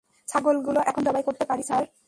ছাগলগুলো 0.27 0.79
এখন 0.81 1.01
জবাই 1.03 1.23
করতে 1.23 1.45
পারি, 1.45 1.63
স্যার? 1.63 1.83